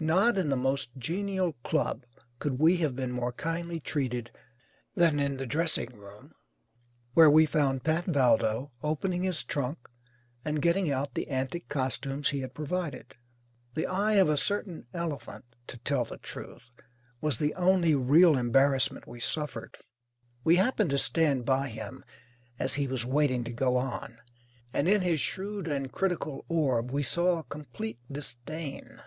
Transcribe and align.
Not 0.00 0.36
in 0.36 0.50
the 0.50 0.56
most 0.56 0.90
genial 0.98 1.54
club 1.62 2.04
could 2.38 2.58
we 2.58 2.76
have 2.76 2.94
been 2.94 3.10
more 3.10 3.32
kindly 3.32 3.80
treated 3.80 4.30
than 4.94 5.18
in 5.18 5.38
the 5.38 5.46
dressing 5.46 5.96
room 5.96 6.34
where 7.14 7.30
we 7.30 7.46
found 7.46 7.84
Pat 7.84 8.04
Valdo 8.04 8.70
opening 8.82 9.22
his 9.22 9.42
trunk 9.42 9.78
and 10.44 10.60
getting 10.60 10.92
out 10.92 11.14
the 11.14 11.30
antic 11.30 11.70
costumes 11.70 12.28
he 12.28 12.40
had 12.40 12.52
provided. 12.52 13.14
(The 13.72 13.86
eye 13.86 14.16
of 14.16 14.28
a 14.28 14.36
certain 14.36 14.84
elephant, 14.92 15.46
to 15.68 15.78
tell 15.78 16.04
the 16.04 16.18
truth, 16.18 16.64
was 17.22 17.38
the 17.38 17.54
only 17.54 17.94
real 17.94 18.36
embarrassment 18.36 19.08
we 19.08 19.20
suffered. 19.20 19.74
We 20.44 20.56
happened 20.56 20.90
to 20.90 20.98
stand 20.98 21.46
by 21.46 21.68
him 21.70 22.04
as 22.58 22.74
he 22.74 22.86
was 22.86 23.06
waiting 23.06 23.42
to 23.44 23.52
go 23.54 23.78
on, 23.78 24.18
and 24.70 24.86
in 24.86 25.00
his 25.00 25.22
shrewd 25.22 25.66
and 25.66 25.90
critical 25.90 26.44
orb 26.50 26.90
we 26.90 27.02
saw 27.02 27.38
a 27.38 27.44
complete 27.44 28.00
disdain. 28.12 29.00